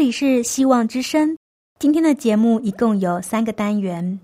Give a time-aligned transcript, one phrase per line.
[0.00, 1.36] 这里是希望之声。
[1.78, 4.18] 今天的节目一共有三个单元。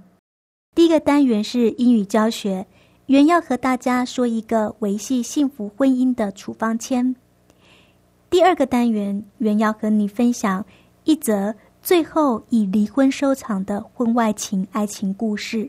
[0.74, 2.66] 第一个单元是英语教学，
[3.04, 7.14] 原要和大家说一个维系幸福婚姻的处方签。
[8.30, 10.64] 第二个单元原要和你分享
[11.04, 15.68] 一则最后以离婚收场的婚外情爱情故事。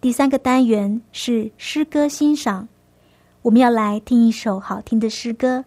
[0.00, 2.66] 第三个单元是诗歌欣赏，
[3.42, 5.66] 我们要来听一首好听的诗歌。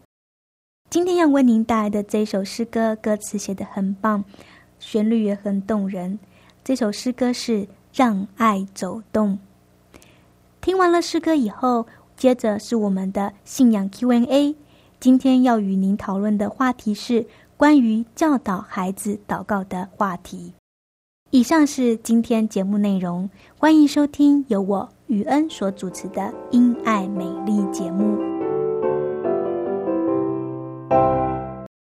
[0.94, 4.24] 今天要为您带来的这首诗歌，歌词写得很棒，
[4.78, 6.20] 旋律也很动人。
[6.64, 9.40] 这首诗歌是《让爱走动》。
[10.62, 14.56] 听完了诗歌以后，接着是我们的信仰 Q&A。
[15.00, 17.26] 今天要与您讨论的话题是
[17.58, 20.54] 关于教导孩子祷告的话题。
[21.32, 28.33] 以上是今天节目内容，欢迎收听由我与恩所主持的《因爱美丽》节目。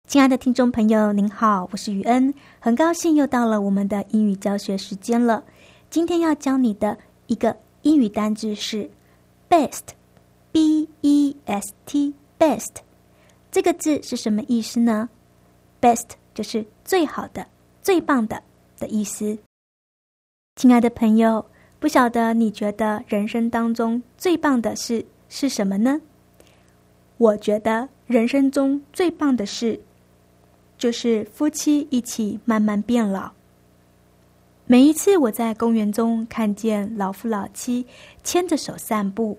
[0.07, 5.45] 亲爱的听众朋友，您好，我是雨恩，很高兴又到了我们的英语教学时间了。
[5.89, 8.91] 今天要教你的一个英语单字是
[9.49, 12.77] “best”，b e s t，best
[13.51, 15.09] 这个字是什么意思呢
[15.81, 17.47] ？best 就是最好的、
[17.81, 18.43] 最棒的
[18.79, 19.39] 的意思。
[20.57, 21.47] 亲爱的朋友，
[21.79, 26.01] 不晓得你觉得人生当中最棒的事是什么呢？
[27.17, 29.79] 我觉得人生中最棒的事。
[30.77, 33.31] 就是夫妻一起慢慢变老。
[34.67, 37.87] 每一次我在公园中看见老夫老妻
[38.25, 39.39] 牵着手散步，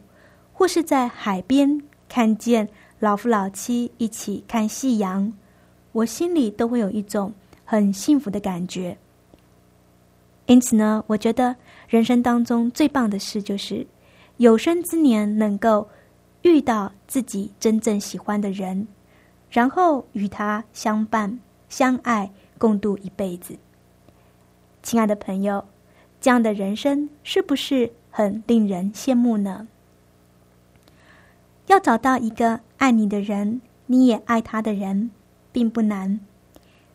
[0.53, 5.33] 或是在海边看见老夫老妻一起看夕阳，
[5.93, 7.33] 我心里都会有一种
[7.65, 8.95] 很幸福的感觉。
[10.45, 11.55] 因此呢，我觉得
[11.89, 13.85] 人生当中最棒的事就是
[14.37, 15.89] 有生之年能够
[16.41, 18.87] 遇到自己真正喜欢的人。
[19.49, 21.37] 然后与他相伴、
[21.67, 23.57] 相爱、共度一辈子。
[24.81, 25.65] 亲爱的朋友，
[26.21, 29.67] 这样的人生是不是很令人羡慕呢？
[31.67, 35.11] 要找到一个爱你的人，你也爱他的人，
[35.51, 36.21] 并不难。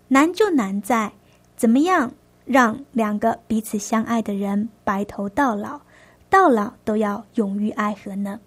[0.09, 1.13] 难就难在
[1.57, 2.15] 怎么样
[2.47, 5.83] 让两个彼此相爱的人白头到老，
[6.31, 8.41] 到老都要永浴爱河呢？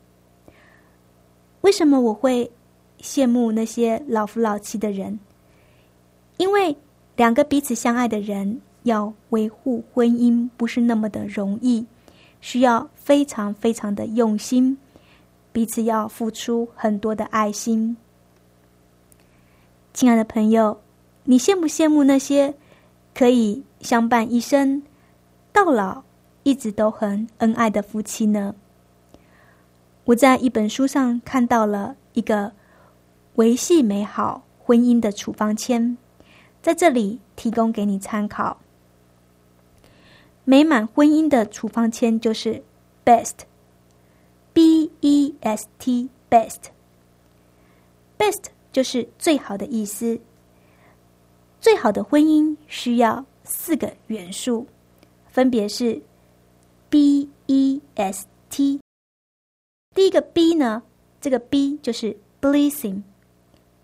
[1.62, 2.52] 为什么我会？
[3.02, 5.18] 羡慕那些老夫老妻的人，
[6.36, 6.76] 因为
[7.16, 11.86] 两个彼此相爱的人要维护婚姻不是那么的容易，
[12.42, 14.78] 需要非常非常的用心，
[15.54, 17.96] 彼此要付出很多的爱心。
[19.94, 20.82] 亲爱的朋友，
[21.24, 22.54] 你羡不羡慕那些
[23.16, 24.84] 可以相伴一生
[25.54, 26.04] 到老、
[26.44, 28.54] 一直都很恩爱的夫妻呢？
[30.10, 32.52] 我在一本书上看到了一个。
[33.36, 35.96] 维系美好婚姻的处方签，
[36.62, 38.60] 在这里提供给你参考。
[40.44, 42.62] 美满婚姻的处方签就是
[43.06, 46.72] best，b e s t，best，best
[48.74, 50.20] 就是最好的意思。
[51.62, 54.68] 最好的婚姻需要四个元素，
[55.28, 56.02] 分别是
[56.90, 58.82] b e s t。
[60.00, 60.84] 第一个 b 呢，
[61.20, 63.02] 这个 b 就是 blessing。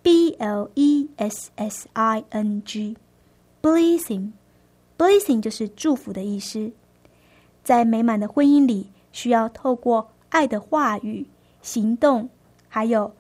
[0.02, 6.72] B L E S S I N G，blessing，blessing 就是祝福的意思。
[7.66, 11.28] 在美满的婚姻里，需要透过爱的话语、
[11.62, 12.30] 行动，
[12.70, 13.14] 还有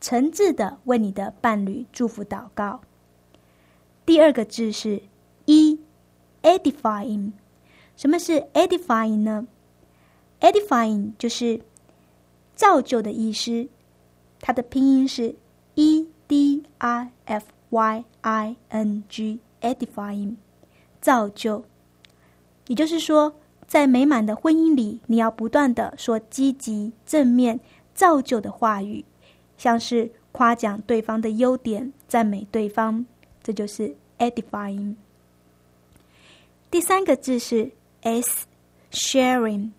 [0.00, 2.80] 诚挚的为你的伴侣祝福祷告。
[4.04, 5.02] 第二个字是
[5.46, 7.32] E，edifying。
[7.96, 9.48] 什么是 edifying 呢
[10.40, 11.60] edifying 就是
[12.56, 13.68] 造就的意思，
[14.40, 15.36] 它的拼音是
[15.76, 20.34] e d i f y i n g，edifying
[21.00, 21.64] 造就。
[22.66, 23.32] 也就是说，
[23.68, 27.60] 在美满的婚姻里，你要不断的说积极、正面、
[27.94, 29.04] 造就的话语，
[29.56, 33.04] 像是夸奖对方的优点、赞美对方，
[33.42, 34.96] 这就是 edifying。
[36.70, 37.70] 第三个字是
[38.00, 39.70] s，sharing，s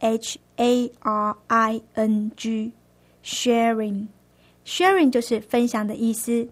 [0.00, 6.50] h a r i n g，sharing，sharing 就是分享的意思。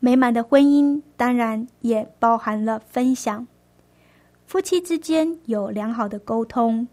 [0.00, 3.46] 美满的婚姻当然也包含了分享。
[4.44, 6.88] 夫妻之间有良好的沟通，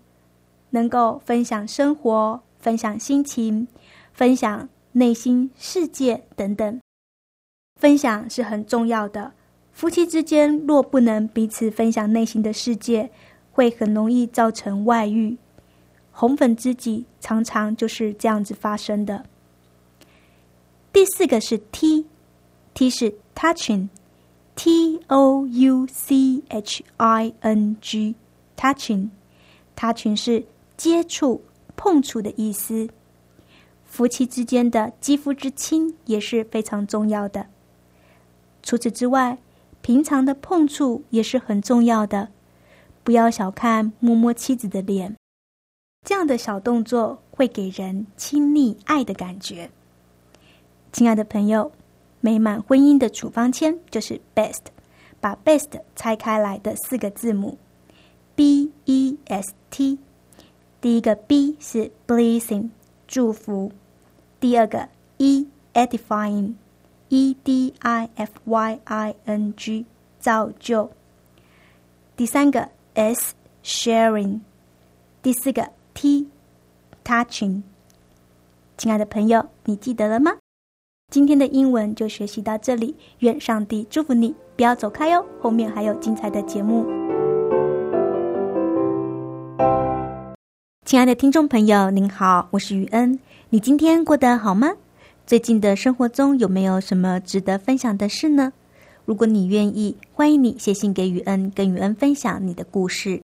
[0.69, 3.67] 能够分享生活、分享心情、
[4.13, 6.79] 分享内心世界等等，
[7.81, 9.31] 分享是很重要的。
[9.71, 13.09] 夫妻之间若不能彼此分享内心的世界，
[13.51, 15.39] 会很容易造成外遇。
[16.19, 19.23] 红粉知己常常就是这样子发生的。
[20.91, 23.87] 第四个是 T，T 是 touching。
[24.53, 30.43] T O U C H I N G，touching，touching 是
[30.75, 31.41] 接触、
[31.77, 32.89] 碰触的意思。
[33.85, 37.45] 夫妻之间的肌肤之亲也是非常重要的。
[38.61, 39.37] 除此之外，
[39.81, 42.27] 平常的碰触也是很重要的。
[43.05, 45.15] 不要小看摸摸妻子的脸，
[46.09, 49.69] 这样的小动作会给人亲密爱的感觉。
[50.91, 51.71] 亲爱的朋友。
[52.19, 54.59] 美满婚姻的处方签就是 best，
[55.21, 57.59] 把 best 拆开来的四个字母
[58.35, 59.99] b e s t，
[60.81, 62.69] 第一个 b 是 blessing
[63.07, 63.71] 祝福，
[64.39, 66.55] 第二个 e edifying
[67.09, 69.85] e d i f y i n g
[70.19, 70.89] 造就，
[72.17, 74.39] 第三个 s sharing，
[75.21, 76.25] 第四个 t
[77.03, 77.61] touching。
[78.77, 80.31] 亲爱的朋友，你记得了吗？
[81.11, 86.85] 今天的英文就学习到这里，愿上帝祝福你，不要走开哟，后面还有精彩的节目。
[90.85, 93.19] 亲爱的听众朋友，您好，我是雨恩，
[93.49, 94.71] 你今天过得好吗？
[95.27, 98.53] 最近的生活中有没有什么值得分享的事呢？
[99.03, 103.19] 如果你愿意，欢迎你写信给雨恩，跟雨恩分享你的故事。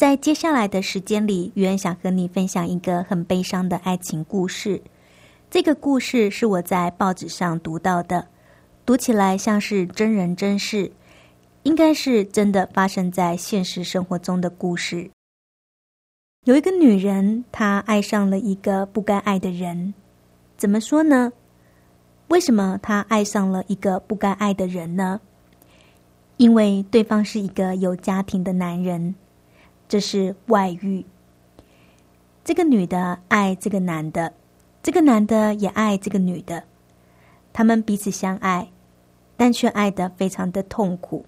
[0.00, 4.80] 在接下来的时间里，雨恩想和你分享一个很悲伤的爱情故事。
[5.50, 8.26] 这个故事是我在报纸上读到的，
[8.86, 10.90] 读起来像是真人真事，
[11.64, 15.10] 应该是真的发生在现实生活中的故事。
[16.46, 19.92] 有一个女人，她爱上了一个不该爱的人。
[20.56, 21.30] 怎么说呢？
[22.28, 25.20] 为什么她爱上了一个不该爱的人呢？
[26.38, 29.14] 因为对方是一个有家庭的男人，
[29.90, 31.04] 这是外遇。
[32.44, 34.32] 这个女的爱这个男的。
[34.82, 36.62] 这个男的也爱这个女的，
[37.52, 38.70] 他们彼此相爱，
[39.36, 41.26] 但却爱得非常的痛苦，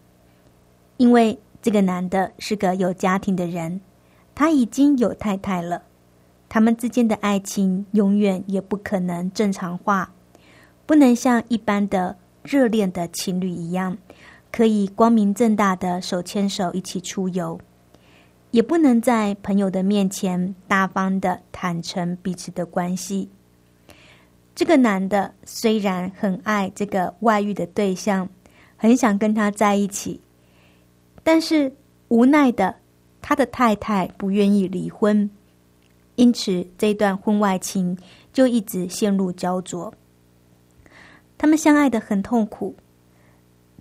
[0.97, 3.83] 因为这个男的是个有家庭的人，
[4.35, 5.83] 他已经有太太了，
[6.49, 10.11] 他们之间的爱情永远也不可能正常化，
[10.87, 13.99] 不能像一般的热恋的情侣一样，
[14.51, 17.61] 可以光明正大的手牵手一起出游，
[18.53, 23.29] 也不能在朋友的面前大方的坦诚彼此的关系。
[24.55, 28.29] 这个男的虽然很爱这个外遇的对象，
[28.77, 30.21] 很想跟他在一起，
[31.23, 31.75] 但是
[32.09, 32.77] 无奈的，
[33.23, 35.31] 他的太太不愿意离婚，
[36.17, 37.97] 因此这段婚外情
[38.35, 39.95] 就一直陷入焦灼。
[41.39, 42.77] 他们相爱的很痛苦，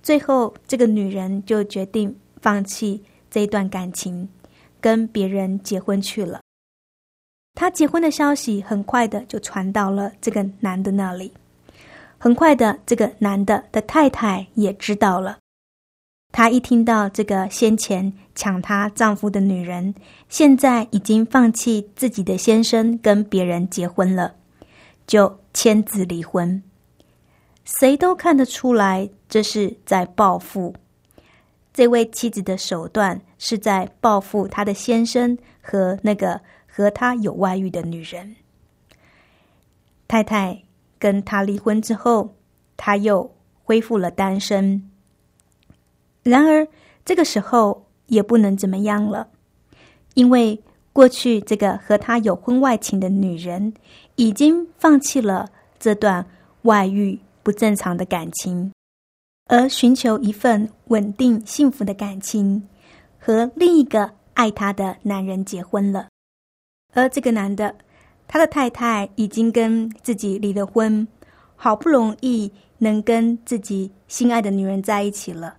[0.02, 4.30] 最后这个女人就决定放弃这段感情，
[4.82, 6.42] 跟别人结婚去了。
[7.54, 11.32] 他结婚的消息很快的就传到了这个男的那里，
[12.18, 15.38] 很快的，这个男的的太太也知道了。
[16.34, 19.94] 她一听到这个先前抢她丈夫的女人，
[20.30, 24.36] 现在已经放弃自己的先生跟别人结婚了，
[25.06, 26.64] 就签字离婚。
[27.66, 30.74] 谁都看得出来，这是在报复。
[31.74, 36.40] 这位妻子的手段是在报复她的先生和那个。
[36.74, 38.34] 和他有外遇的女人，
[40.08, 40.64] 太太
[40.98, 42.34] 跟他离婚之后，
[42.78, 43.30] 他又
[43.66, 44.90] 恢复了单身。
[46.24, 46.66] 然而
[47.04, 49.28] 这个时候也不能怎么样了，
[50.14, 50.64] 因为
[50.94, 53.74] 过去这个和他有婚外情的女人
[54.16, 56.26] 已经放弃了这段
[56.62, 58.72] 外遇不正常的感情，
[59.48, 62.68] 而寻求一份稳定幸福的感情，
[63.20, 66.08] 和另一个爱他的男人结婚了。
[66.94, 67.76] 而这个男的，
[68.28, 71.08] 他的太太已经跟自己离了婚，
[71.56, 75.58] 好不容易能跟自己心爱的女人在一起了，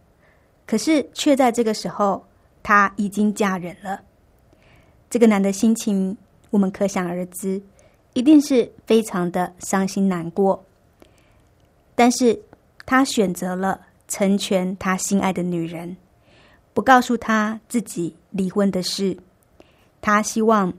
[0.66, 2.24] 可是却在这个时候，
[2.62, 4.00] 他已经嫁人了。
[5.10, 6.16] 这个男的心情，
[6.48, 7.60] 我们可想而知，
[8.14, 10.64] 一定是非常的伤心难过。
[11.94, 12.40] 但是
[12.86, 15.96] 他选择了成全他心爱的女人，
[16.74, 19.16] 不告诉他自己离婚的事。
[20.00, 20.72] 他希望。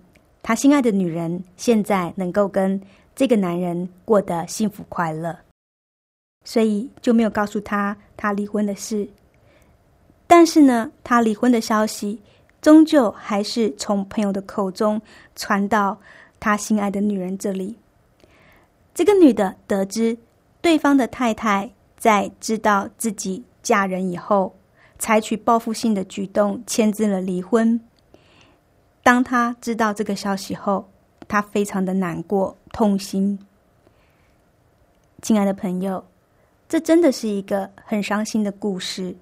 [0.45, 2.81] 他心爱的女人现在能够跟
[3.15, 5.33] 这个男人过得幸福快乐，
[6.43, 9.07] 所以就没有告诉他他离婚的事。
[10.27, 12.19] 但是呢，他离婚的消息
[12.61, 15.01] 终究还是从朋友的口中
[15.33, 15.97] 传到
[16.41, 17.77] 他心爱的女人这里。
[18.93, 20.17] 这个女的得知
[20.59, 21.71] 对方的太太
[22.03, 24.57] 在知道自己嫁人以后，
[24.99, 27.79] 采取报复性的举动，签字了离婚。
[29.01, 30.89] 当他知道这个消息后，
[31.29, 33.39] 他非常的难过、痛心。
[35.21, 36.03] 亲爱的朋友，
[36.67, 39.15] 这真的是一个很伤心的故事。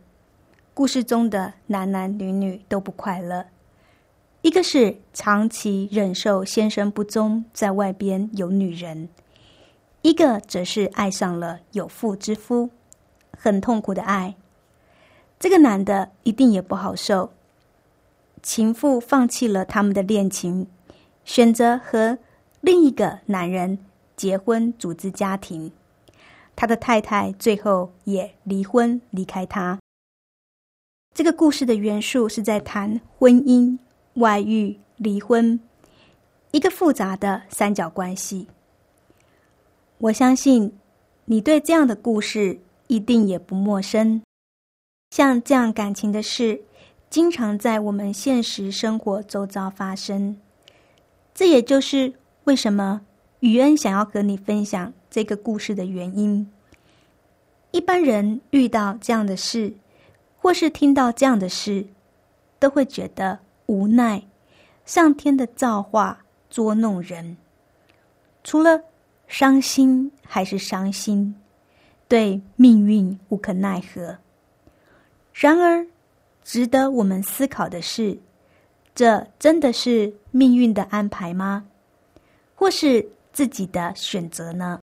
[0.74, 3.46] 故事中的男男女女都不快乐，
[4.42, 9.08] 一个是长期忍受先生不忠，在外边有女人；
[10.02, 12.70] 一个则是爱上了有妇之夫，
[13.38, 14.36] 很痛苦的爱。
[15.40, 17.32] 这个男的一定也不好受。
[18.42, 20.66] 情妇放弃了他们的恋情，
[21.24, 22.18] 选择和
[22.62, 23.78] 另一个男人
[24.16, 25.72] 结婚，组织家庭。
[26.56, 29.80] 他的太太最后也离婚，离开他。
[31.14, 33.78] 这个故事的元素是在谈婚姻、
[34.16, 35.60] 外遇、离婚，
[36.52, 38.48] 一个复杂的三角关系。
[40.02, 40.72] 我相信
[41.26, 44.22] 你对这样的故事一定也不陌生。
[45.12, 46.62] 像这样感情的事。
[47.12, 50.38] 经常在我们现实生活周遭发生，
[51.34, 52.14] 这也就是
[52.46, 53.02] 为什么
[53.42, 56.50] 雨恩想要和你分享这个故事的原因。
[57.72, 59.74] 一般人遇到这样的事，
[60.38, 61.86] 或是听到这样的事，
[62.58, 64.24] 都会觉得无奈，
[64.86, 67.36] 上天的造化捉弄人。
[68.42, 68.82] 除了
[69.32, 71.34] 伤心，还是伤心，
[72.10, 74.18] 对命运无可奈何。
[75.34, 75.88] 然而。
[76.44, 78.18] 值得我们思考的是，
[78.96, 81.64] 这真的是命运的安排吗？
[82.56, 84.80] 或是自己的选择呢？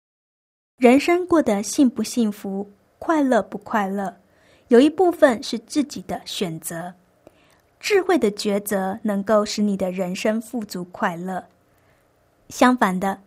[0.78, 4.14] 人生过得幸不幸福、快乐不快乐，
[4.66, 6.92] 有一部分是自己的选择。
[7.78, 11.46] 智慧的抉择能够使你的人生富足快乐。
[12.48, 13.20] 相反的，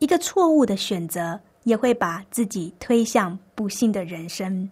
[0.00, 4.68] 一个错误的选择也会把自己推向不幸的人生。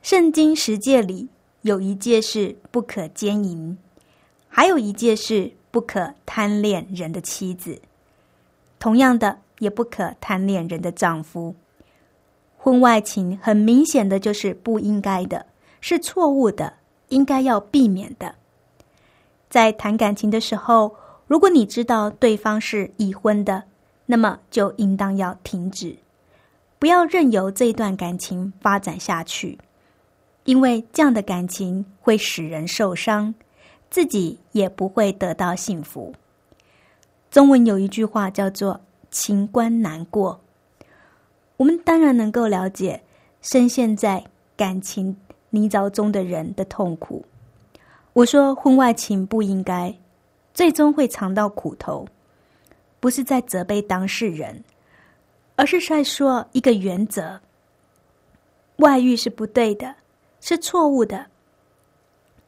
[0.00, 1.28] 圣经十诫里。
[1.62, 3.76] 有一件事不可奸淫，
[4.48, 7.78] 还有一件事不可贪恋人的妻子。
[8.78, 11.54] 同样的，也不可贪恋人的丈夫。
[12.56, 15.44] 婚外情很明显的就是不应该的，
[15.82, 16.72] 是错误的，
[17.08, 18.34] 应该要避免的。
[19.50, 20.96] 在谈感情的时候，
[21.26, 23.64] 如果你知道对方是已婚的，
[24.10, 25.96] 那么就应当要停止，
[26.80, 29.56] 不要任由这一段感情发展下去。
[30.42, 33.32] 因为这样的感情会使人受伤，
[33.88, 36.12] 自己也不会得到幸福。
[37.30, 38.80] 中文有一句话叫做
[39.12, 40.40] “情关难过”，
[41.56, 43.00] 我们当然能够了解
[43.40, 44.24] 深陷在
[44.56, 45.16] 感情
[45.50, 47.24] 泥沼中的人的痛苦。
[48.12, 49.96] 我说婚外情不应该，
[50.52, 52.08] 最终会尝到苦头，
[53.00, 54.62] 不是在责备当事人，
[55.56, 57.40] 而是在说一个原则：
[58.76, 59.96] 外遇是不对的。
[60.42, 61.26] 是错误的。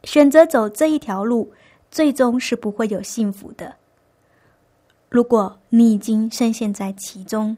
[0.05, 1.53] 选择走这一条路，
[1.91, 3.77] 最终是不会有幸福的。
[5.11, 7.55] 如果你已经深陷在其中，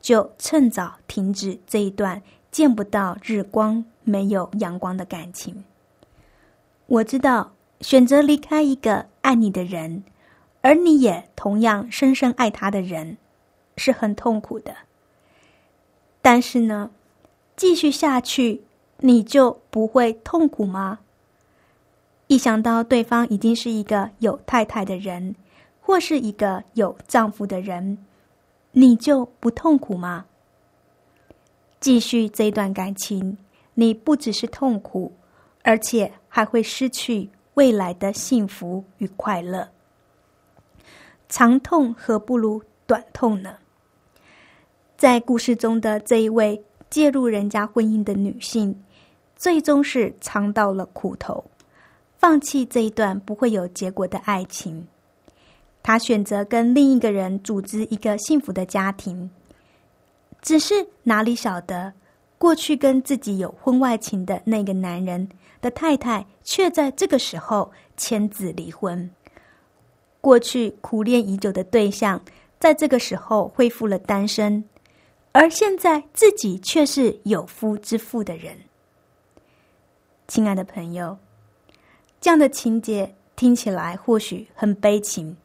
[0.00, 2.22] 就趁早停止这一段
[2.52, 5.64] 见不到日光、没有阳光的感情。
[6.86, 10.04] 我知道，选择离开一个爱你的人，
[10.62, 13.18] 而你也同样深深爱他的人，
[13.76, 14.74] 是很痛苦的。
[16.22, 16.90] 但是呢，
[17.54, 18.62] 继续下去。
[19.04, 21.00] 你就不会痛苦吗？
[22.28, 25.34] 一想到对方已经是一个有太太的人，
[25.80, 27.98] 或是一个有丈夫的人，
[28.70, 30.26] 你就不痛苦吗？
[31.80, 33.36] 继续这段感情，
[33.74, 35.12] 你不只是痛苦，
[35.64, 39.68] 而且还会失去未来的幸福与快乐。
[41.32, 43.54] 长痛何不如短痛呢？
[44.98, 48.78] 在故事中的这一位介入人家婚姻的女性。
[49.34, 51.42] 最终是尝到了苦头，
[52.18, 54.86] 放弃这一段不会有结果的爱情，
[55.82, 59.30] 她选择跟另一个人组织一个幸福的家庭。
[60.42, 61.94] 只是哪里晓得，
[62.36, 65.26] 过去跟自己有婚外情的那个男人
[65.62, 69.10] 的太太，却在这个时候签字离婚。
[70.22, 72.22] 过去苦恋已久的对象，
[72.60, 74.62] 在这个时候恢复了单身，
[75.32, 78.56] 而现在自己却是有夫之妇的人。
[80.28, 81.18] 亲爱的朋友，
[82.20, 85.36] 这样的情节听起来或许很悲情，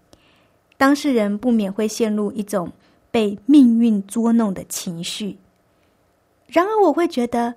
[0.77, 2.72] 当事人不免会陷入一种
[3.10, 5.39] 被命运捉弄的情绪。
[6.46, 7.55] 然而，我会觉得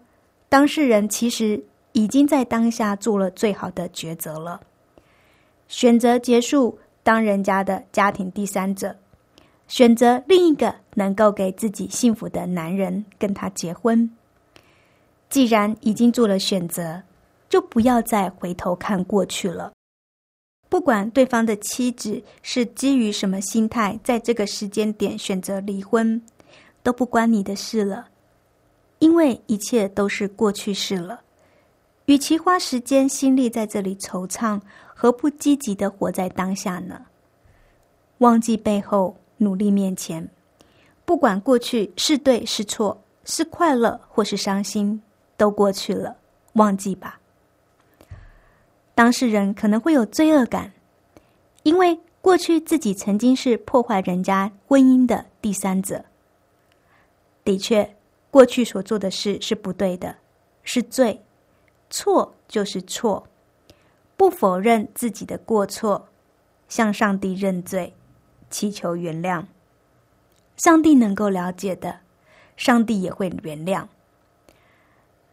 [0.48, 1.62] 当事人其实
[1.92, 4.58] 已经在当下做了最好的抉择了，
[5.68, 8.96] 选择结束当人家的家庭第三者，
[9.68, 14.10] 选择另一个能够给自己幸福的男人跟他结婚。
[15.28, 17.02] 既然已经做了选择。
[17.50, 19.72] 就不要再回头看过去了。
[20.68, 26.22] 不管对方的妻子是基于什么心态，在这个时间点选择离婚，
[26.84, 28.06] 都不关你的事了，
[29.00, 31.22] 因为一切都是过去式了。
[32.04, 34.60] 与其花时间心力在这里惆怅，
[35.00, 37.06] 何不积极的活在当下呢？
[38.18, 40.28] 忘记背后，努力面前。
[41.06, 45.00] 不管过去是对是错，是快乐或是伤心，
[45.38, 46.14] 都过去了，
[46.52, 47.18] 忘记吧。
[48.94, 50.70] 当事人可能会有罪恶感，
[51.62, 56.04] 因为过去自己曾经是破坏人家婚姻的第三者。
[57.42, 57.96] 的确，
[58.30, 60.14] 过去所做的事是不对的，
[60.62, 61.22] 是罪，
[61.88, 63.26] 错就是错。
[64.20, 66.06] 不否认自己的过错，
[66.68, 67.94] 向上帝认罪，
[68.50, 69.46] 祈求原谅。
[70.58, 72.00] 上帝能够了解的，
[72.54, 73.86] 上帝也会原谅。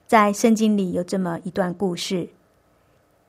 [0.08, 2.30] 在圣经里有这么一段故事。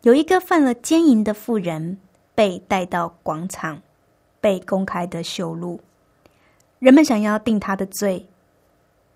[0.03, 1.99] 有一个犯了奸淫的妇人
[2.37, 3.83] 被带到广场，
[4.41, 5.81] 被公开的羞辱。
[6.79, 8.28] 人们想要定他的罪，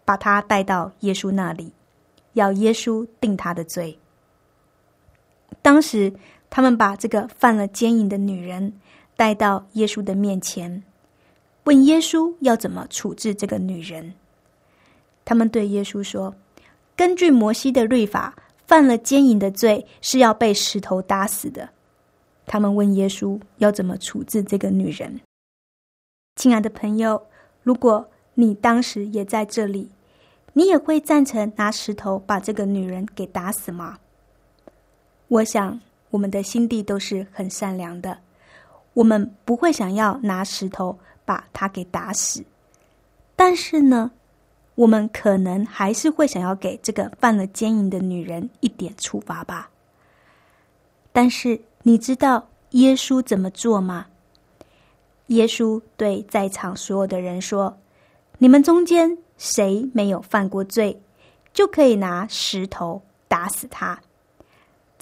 [0.05, 1.73] 把他带到耶稣那里，
[2.33, 3.97] 要耶稣定他的罪。
[5.61, 6.13] 当时，
[6.53, 8.75] 他们把这个犯了奸淫的女人
[9.17, 10.83] 带到耶稣的面前，
[11.65, 14.13] 问耶稣要怎么处置这个女人。
[15.25, 16.35] 他们对耶稣说
[16.95, 18.35] ：“根据摩西的律法。”
[18.65, 21.69] 犯了奸淫的罪是要被石头打死的。
[22.47, 25.21] 他们问耶稣要怎么处置这个女人。
[26.37, 27.27] 亲爱的朋友，
[27.63, 29.91] 如果你当时也在这里，
[30.55, 33.99] 你也会赞成拿石头把这个女人给打死吗？
[35.29, 35.79] 我想，
[36.13, 38.17] 我们的心地都是很善良的，
[38.93, 42.45] 我们不会想要拿石头把她给打死。
[43.35, 44.13] 但是呢？
[44.75, 49.69] 我们可能还是会想要给这个犯了奸淫的女人一点处罚吧。
[51.13, 54.07] 但是你知道耶稣怎么做吗？
[55.27, 57.77] 耶稣对在场所有的人说
[58.39, 61.03] ：“你们中间谁没有犯过罪，
[61.53, 64.01] 就可以拿石头打死他。”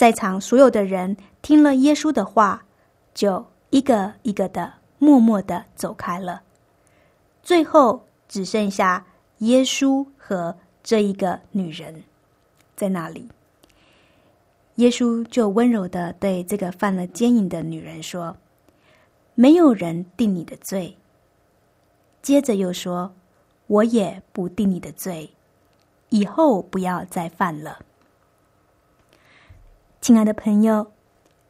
[0.01, 2.65] 在场所有的人听了耶稣的话，
[3.13, 6.41] 就一个一个的默默的走开了。
[7.43, 9.05] 最后只剩下。
[9.41, 12.03] 耶稣和这一个女人
[12.77, 13.29] 在那里，
[14.77, 18.35] 耶稣就温柔的对这个犯了奸淫的女人说
[19.35, 20.97] ：“没有人定你的罪。”
[22.23, 23.15] 接着又说
[23.67, 25.31] ：“我也不定你的罪，
[26.09, 27.81] 以后不要再犯了。”
[30.01, 30.91] 亲爱的朋友，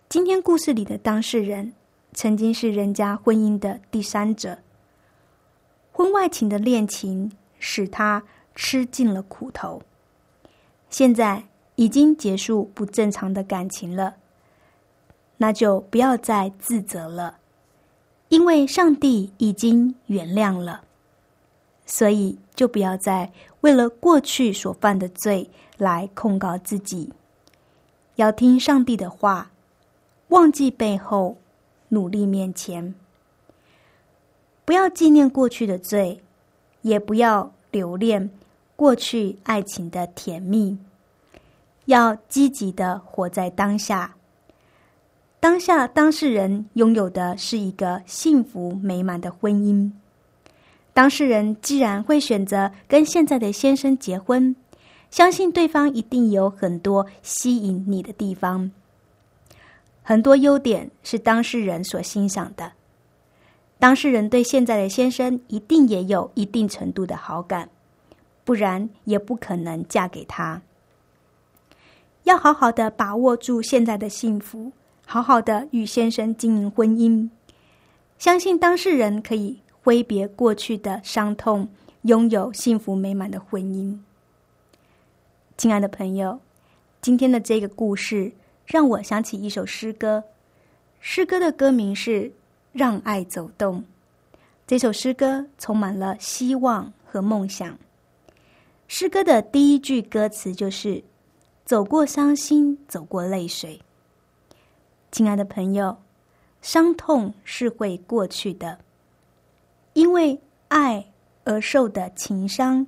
[0.09, 1.73] 今天故事里的当事人
[2.13, 4.59] 曾经是人家婚姻的第三者，
[5.93, 7.31] 婚外情的恋情。
[7.63, 8.23] 使他
[8.55, 9.83] 吃尽了苦头，
[10.89, 14.15] 现在已经结束不正常的感情了，
[15.37, 17.37] 那就不要再自责了，
[18.31, 20.85] 因为上帝已经原谅了，
[21.85, 27.13] 所以就不要再为了过去所犯的罪来控告自己，
[28.21, 29.51] 要听上帝的话，
[30.29, 31.39] 忘记背后，
[31.89, 32.95] 努力面前，
[34.65, 36.21] 不要纪念过去的罪。
[36.83, 38.31] 也不要留恋
[38.75, 40.79] 过去爱情的甜蜜，
[41.85, 44.15] 要积极的活在当下。
[45.41, 49.91] 当下当事人拥有的是一个幸福美满的婚姻。
[50.95, 54.57] 当事人既然会选择跟现在的先生结婚，
[55.11, 58.70] 相信对方一定有很多吸引你的地方，
[60.03, 62.73] 很多优点是当事人所欣赏的。
[63.79, 67.68] 当事人对现在的先生一定也有一定程度的好感，
[68.44, 70.62] 不然也不可能嫁给他。
[72.25, 74.70] 要好好的把握住现在的幸福，
[75.07, 77.29] 好好的与先生经营婚姻，
[78.18, 81.68] 相信当事人可以挥别过去的伤痛，
[82.03, 83.99] 拥有幸福美满的婚姻。
[85.61, 86.40] 亲爱的朋友，
[87.03, 88.33] 今天的这个故事
[88.64, 90.25] 让我想起一首诗歌，
[91.01, 92.23] 诗歌的歌名是
[92.73, 93.81] 《让爱走动》。
[94.66, 97.79] 这首诗歌充满了希望和梦想。
[98.88, 101.05] 诗歌的第一句歌词就是
[101.66, 103.79] ：“走过伤心，走过泪水。”
[105.12, 105.94] 亲爱的朋友，
[106.62, 108.79] 伤痛是会过去的，
[109.92, 111.12] 因为爱
[111.44, 112.87] 而受的情伤，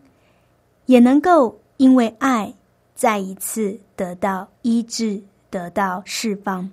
[0.87, 2.55] 也能够因为爱
[2.95, 6.71] 再一次得到医治，得到释放。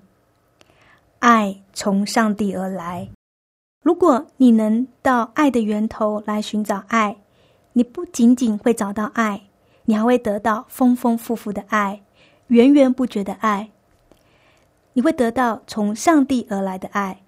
[1.19, 3.09] 爱从上帝而来。
[3.81, 7.17] 如果你能到爱的源头来寻找爱，
[7.73, 9.43] 你不仅仅会找到爱，
[9.85, 12.01] 你还会得到丰丰富富的爱，
[12.47, 13.69] 源源不绝的爱。
[14.93, 17.21] 你会得到从上帝而来的爱，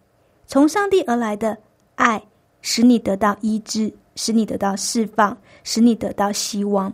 [0.45, 1.58] 从上帝而来的
[1.95, 2.23] 爱，
[2.62, 6.93] 使你得到医治，使你得到释放，使你得到希望。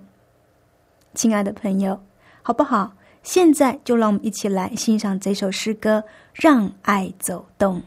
[1.18, 2.00] 亲爱的朋友，
[2.44, 2.94] 好不好？
[3.24, 6.02] 现在就让我们一起来欣赏这首诗歌，
[6.32, 7.82] 《让爱走动》。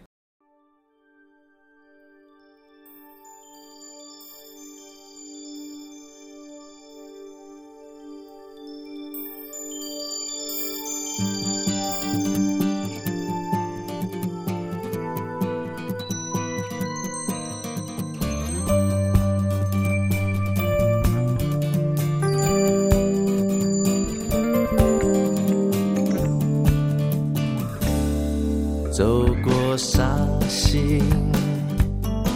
[30.51, 31.01] 心，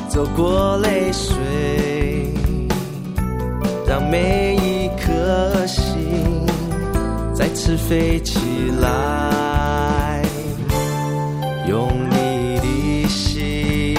[0.08, 1.34] 走过泪水，
[3.88, 6.46] 让每一颗心
[7.34, 8.38] 再次飞起
[8.80, 10.22] 来。
[11.66, 13.96] 用你的心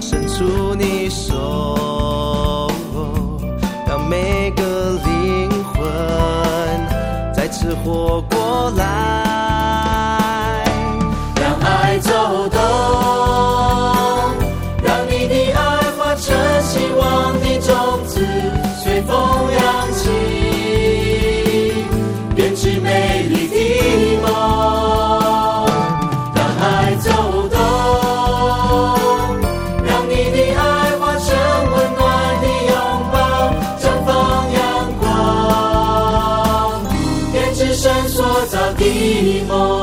[0.00, 2.70] 伸出你手，
[3.86, 4.62] 让每个
[5.04, 5.82] 灵魂
[7.34, 9.31] 再次活过来。
[17.72, 18.20] 种子，
[18.84, 20.10] 随风扬起，
[22.36, 23.56] 编织美丽的
[24.20, 24.28] 梦。
[26.34, 27.08] 让爱走
[27.48, 27.56] 动，
[29.86, 30.60] 让你的爱
[30.98, 31.24] 化成
[31.72, 32.00] 温暖
[32.42, 32.72] 的拥
[33.10, 33.14] 抱，
[33.80, 34.10] 绽放
[34.52, 34.60] 阳
[35.00, 35.02] 光，
[37.32, 38.80] 编织神所造的
[39.48, 39.81] 梦。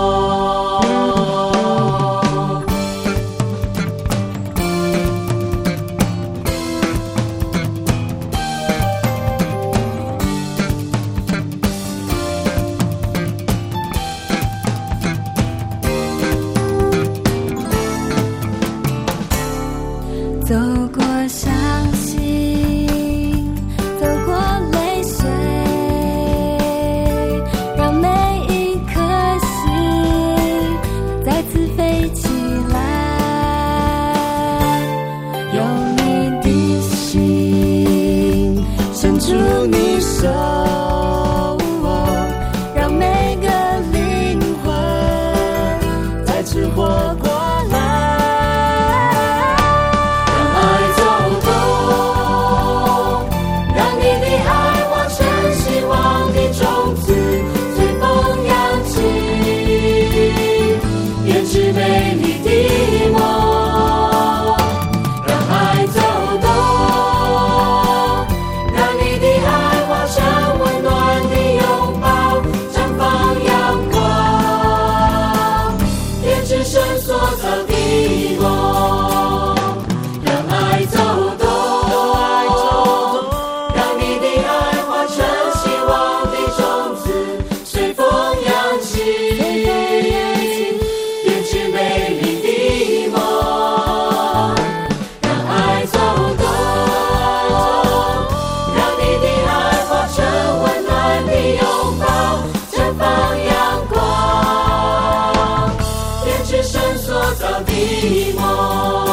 [107.50, 109.09] Kadima.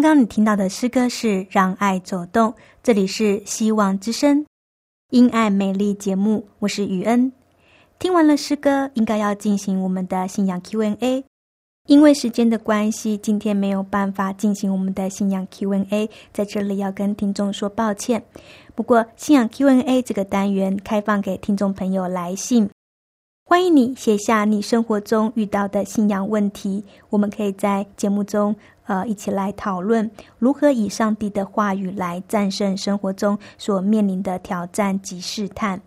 [0.00, 2.48] 刚刚你听到的诗歌是《让爱走动》，
[2.82, 4.46] 这里是希望之声，
[5.10, 7.30] 因爱美丽节目，我是雨恩。
[7.98, 11.22] 听完了诗歌，应该要进行我们的信仰 Q&A。
[11.86, 18.22] 因为时间的关系，今天没有办法进行我们的信仰 Q&A，在这里要跟听众说抱歉。
[18.74, 22.70] 不过，信仰 Q&A 这个单元开放给听众朋友来信。
[23.44, 28.54] 欢迎你写下你生活中遇到的信仰问题，我们可以在节目中
[28.90, 35.80] 呃一起来讨论如何以上帝的话语来战胜生活中所面临的挑战及试探。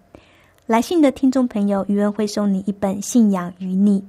[0.65, 3.99] 来信的听众朋友，余恩会送你一本《信仰与你》，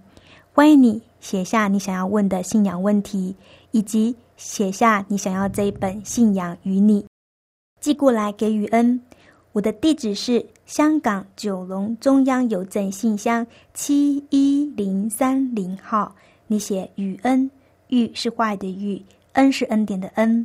[0.52, 3.34] 欢迎你写下你想要问的信仰问题，
[3.72, 7.02] 以及写下你想要这一本《信仰与你》
[7.80, 9.00] 寄过来给雨恩。
[9.50, 16.14] 我的地址是香港九龙中央邮政信箱七一零三零号。
[16.46, 17.50] 你写雨恩，
[17.94, 19.04] 玉是坏的玉，
[19.34, 20.44] 恩是恩典的恩。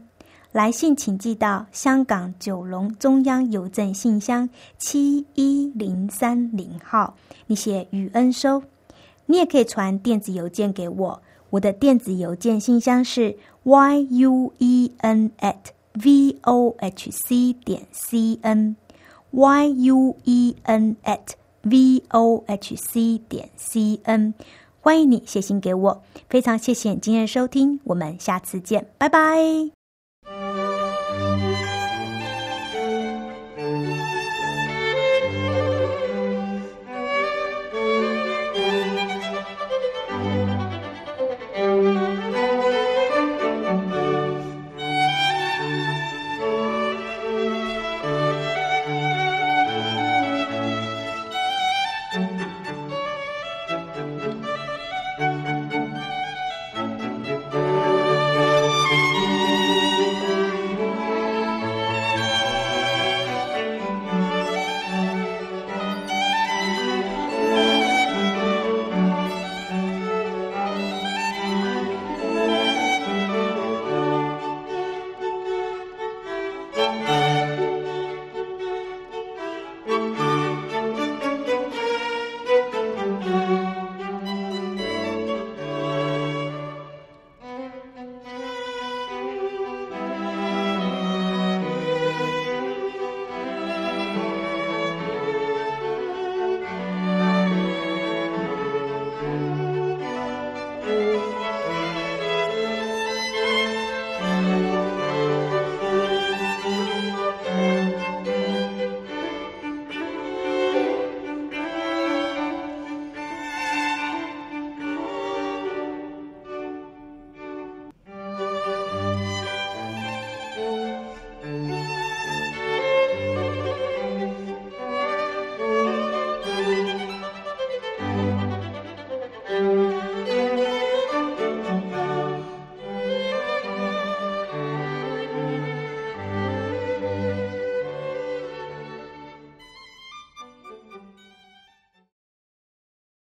[0.51, 7.15] 来信请寄到香港九龙中央邮政信箱七一零三零号。
[7.47, 8.61] 你写雨恩收。
[9.25, 15.55] 你也可以传电子邮件给我，我的电子邮件信箱是 y u e n at
[15.93, 18.75] v o h c 点 c n。
[19.31, 24.33] y u e n at v o h c 点 c n，
[24.89, 29.78] 欢迎你写信给我，非常谢谢今日收听，我们下次见，拜拜。